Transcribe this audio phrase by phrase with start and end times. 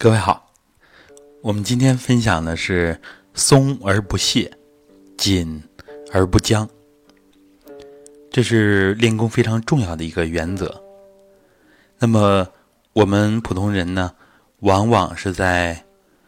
[0.00, 0.52] 各位好，
[1.42, 3.00] 我们今天分享的是
[3.34, 4.56] 松而不懈，
[5.16, 5.60] 紧
[6.12, 6.68] 而不僵，
[8.30, 10.80] 这是练功非常重要的一个原则。
[11.98, 12.46] 那么
[12.92, 14.14] 我们普通人呢，
[14.60, 15.84] 往往是在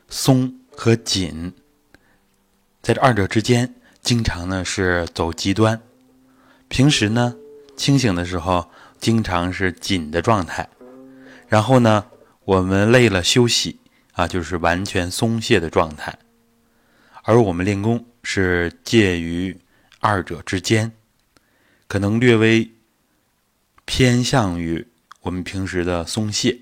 [0.08, 1.54] 松和紧
[2.82, 5.80] 在这二者之间，经常呢是走极端。
[6.66, 7.36] 平时呢
[7.76, 8.68] 清醒的时候，
[8.98, 10.68] 经常是紧的状态，
[11.46, 12.04] 然后呢。
[12.50, 13.78] 我们累了休息
[14.14, 16.18] 啊，就是完全松懈的状态，
[17.22, 19.56] 而我们练功是介于
[20.00, 20.90] 二者之间，
[21.86, 22.72] 可能略微
[23.84, 24.88] 偏向于
[25.20, 26.60] 我们平时的松懈。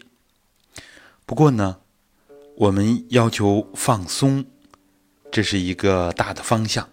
[1.24, 1.78] 不过呢，
[2.56, 4.44] 我们要求放松，
[5.32, 6.86] 这是一个大的方向。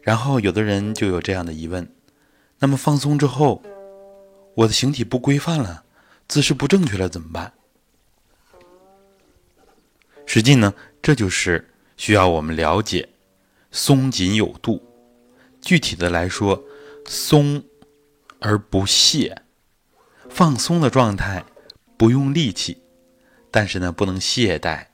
[0.00, 1.86] 然后有的人就有这样的疑问：
[2.60, 3.62] 那么放松之后，
[4.54, 5.84] 我的形体不规范了，
[6.26, 7.52] 姿势不正确了，怎么办？
[10.34, 13.08] 实际呢，这就是需要我们了解
[13.70, 14.82] 松紧有度。
[15.60, 16.64] 具体的来说，
[17.06, 17.62] 松
[18.40, 19.42] 而不懈，
[20.28, 21.44] 放松的状态，
[21.96, 22.82] 不用力气，
[23.52, 24.88] 但是呢，不能懈怠，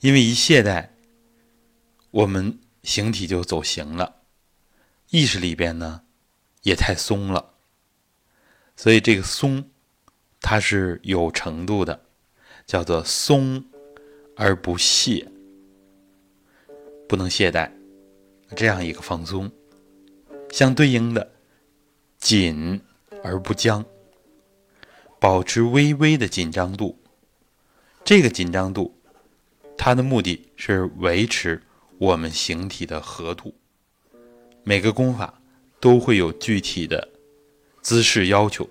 [0.00, 0.90] 因为一懈怠，
[2.10, 4.16] 我们形体就走形了，
[5.08, 6.02] 意识里边呢
[6.64, 7.54] 也太松了。
[8.76, 9.70] 所以这个松，
[10.42, 12.02] 它是有程度的，
[12.66, 13.64] 叫做松。
[14.38, 15.26] 而不懈，
[17.08, 17.70] 不能懈怠，
[18.54, 19.50] 这样一个放松，
[20.50, 21.32] 相对应的
[22.18, 22.78] 紧
[23.24, 23.82] 而不僵，
[25.18, 26.98] 保持微微的紧张度。
[28.04, 28.94] 这个紧张度，
[29.78, 31.62] 它的目的是维持
[31.96, 33.54] 我们形体的合度。
[34.64, 35.40] 每个功法
[35.80, 37.08] 都会有具体的
[37.80, 38.68] 姿势要求，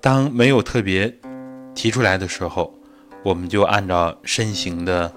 [0.00, 1.14] 当没有特别
[1.74, 2.78] 提出来的时候。
[3.24, 5.12] 我们就按照身形的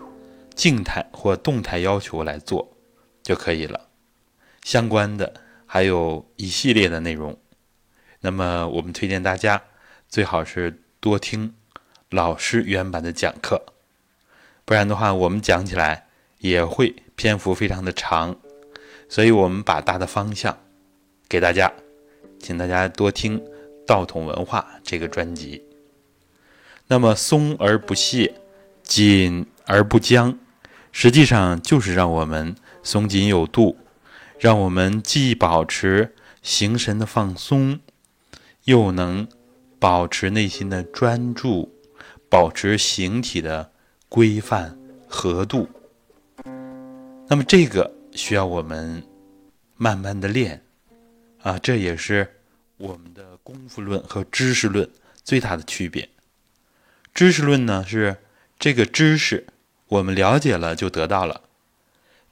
[0.53, 2.77] 静态或动态要求来做
[3.23, 3.87] 就可以了。
[4.63, 5.33] 相关的
[5.65, 7.37] 还有一系列的内容，
[8.21, 9.61] 那么我们推荐大家
[10.07, 11.55] 最好是多听
[12.09, 13.65] 老师原版的讲课，
[14.63, 16.07] 不然的话我们讲起来
[16.39, 18.35] 也会篇幅非常的长。
[19.07, 20.57] 所以我们把大的方向
[21.29, 21.71] 给大家，
[22.39, 23.39] 请大家多听
[23.85, 25.63] 道统文化这个专辑。
[26.87, 28.35] 那么松而不懈，
[28.83, 30.37] 紧而不僵，
[30.91, 33.77] 实际上就是让我们松紧有度，
[34.39, 36.13] 让我们既保持
[36.43, 37.79] 形神的放松，
[38.65, 39.27] 又能
[39.79, 41.73] 保持内心的专注，
[42.29, 43.71] 保持形体的
[44.07, 45.67] 规范和度。
[47.27, 49.01] 那么这个需要我们
[49.75, 50.63] 慢慢的练
[51.41, 52.31] 啊，这也是
[52.77, 54.87] 我们的功夫论和知识论
[55.23, 56.07] 最大的区别。
[57.15, 58.17] 知识论呢是
[58.59, 59.47] 这个知识，
[59.87, 61.43] 我们了解了就得到了，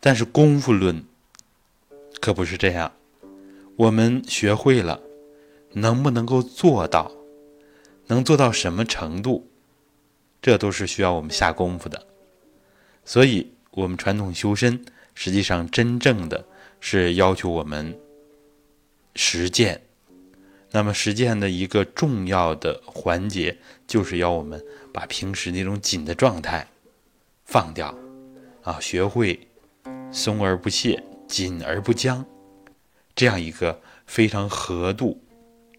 [0.02, 1.06] 但是功夫论
[2.20, 2.92] 可不是这样。
[3.78, 5.00] 我们学会了，
[5.72, 7.14] 能不能够做到，
[8.08, 9.50] 能做到什么程度，
[10.42, 12.06] 这都是需要我们下功夫的。
[13.06, 14.84] 所以，我们传统修身
[15.16, 16.46] 实际上真正的
[16.82, 17.98] 是要求我们
[19.16, 19.82] 实践。
[20.76, 26.68] 那么实践的一个重要的环节，就是要我们把平时那种紧的状态
[27.46, 27.96] 放掉，
[28.64, 29.48] 啊，学会
[30.12, 32.26] 松而不懈、紧而不僵，
[33.16, 35.24] 这样一个非常合度、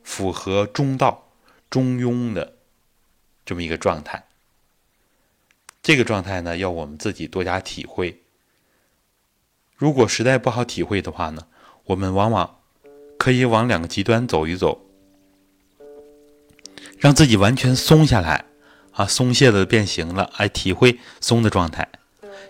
[0.04, 1.32] 符合中道、
[1.68, 2.58] 中庸的
[3.44, 4.24] 这么一个状态。
[5.82, 8.22] 这个状态呢，要我们自己多加体会。
[9.76, 11.48] 如果实在不好体会的话呢，
[11.86, 12.60] 我们往往
[13.24, 14.82] 可以往两个极端走一走。
[16.98, 18.44] 让自己完全松下来，
[18.92, 21.88] 啊，松懈的变形了，来体会松的状态。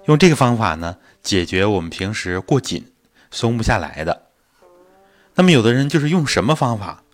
[0.07, 2.91] 用这个方法呢，解决我们平时过紧、
[3.31, 4.23] 松不下来的。
[5.37, 7.05] 那么，有的人就是用什么方法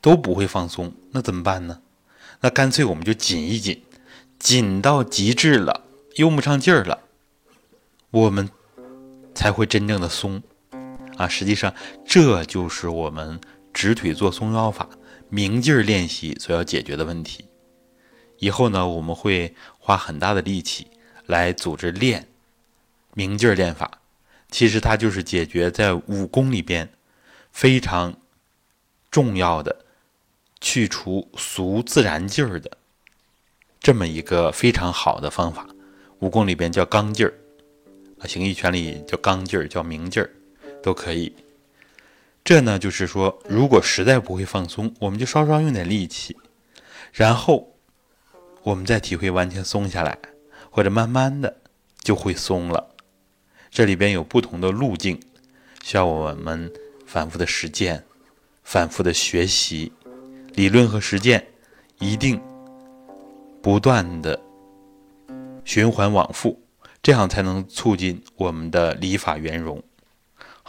[0.00, 1.80] 都不会放松，那怎么办呢？
[2.42, 3.82] 那干脆我们就紧一紧，
[4.38, 5.82] 紧到极致了，
[6.14, 7.00] 用不上劲儿了，
[8.12, 8.48] 我们
[9.34, 10.40] 才会真正的松。
[11.18, 11.74] 啊，实际上
[12.06, 13.38] 这就是我们
[13.74, 14.88] 直腿做松腰法。
[15.30, 17.44] 明劲儿练习所要解决的问题，
[18.38, 20.86] 以后呢，我们会花很大的力气
[21.26, 22.26] 来组织练
[23.12, 24.00] 明劲儿练法。
[24.50, 26.88] 其实它就是解决在武功里边
[27.52, 28.16] 非常
[29.10, 29.84] 重要的
[30.62, 32.78] 去除俗自然劲儿的
[33.80, 35.68] 这么一个非常好的方法。
[36.20, 37.34] 武功里边叫刚劲儿，
[38.18, 40.30] 啊，形意拳里叫刚劲儿，叫明劲儿，
[40.82, 41.32] 都可以。
[42.44, 46.36] 这呢，就是说，如果实在不会放松，我们就稍稍用点力气，
[47.12, 47.74] 然后
[48.62, 50.18] 我们再体会完全松下来，
[50.70, 51.56] 或者慢慢的
[52.00, 52.94] 就会松了。
[53.70, 55.20] 这里边有不同的路径，
[55.82, 56.72] 需要我们
[57.06, 58.02] 反复的实践，
[58.62, 59.92] 反复的学习，
[60.54, 61.46] 理论和实践
[61.98, 62.40] 一定
[63.60, 64.40] 不断的
[65.66, 66.58] 循环往复，
[67.02, 69.82] 这样才能促进我们的理法圆融。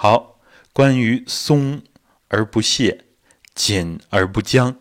[0.02, 0.40] 好，
[0.72, 1.82] 关于松
[2.30, 3.04] 而不懈，
[3.54, 4.78] 紧而不僵，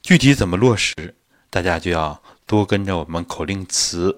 [0.00, 1.16] 具体怎么落实，
[1.50, 4.16] 大家就要多跟着我们口令词，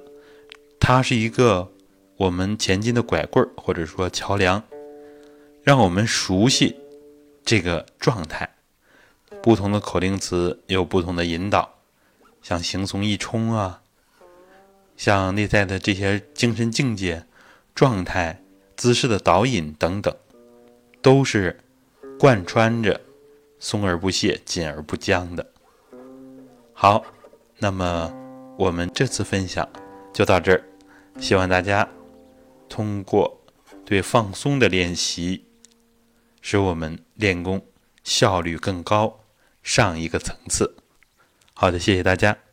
[0.78, 1.72] 它是一个。
[2.16, 4.62] 我们前进的拐棍儿，或者说桥梁，
[5.62, 6.76] 让我们熟悉
[7.42, 8.56] 这个状态。
[9.42, 11.76] 不同的口令词有不同的引导，
[12.42, 13.80] 像行松一冲啊，
[14.98, 17.24] 像内在的这些精神境界、
[17.74, 18.43] 状态、
[18.76, 20.14] 姿势的导引等等，
[21.00, 21.58] 都是
[22.18, 23.00] 贯穿着
[23.58, 25.50] 松而不懈、紧而不僵的。
[26.72, 27.04] 好，
[27.58, 28.12] 那么
[28.58, 29.68] 我们这次分享
[30.12, 30.64] 就到这儿，
[31.20, 31.88] 希望大家。
[32.66, 33.40] 通过
[33.84, 35.44] 对放松的练习，
[36.40, 37.64] 使我们练功
[38.02, 39.20] 效率更高，
[39.62, 40.74] 上一个层次。
[41.52, 42.43] 好的，谢谢大家。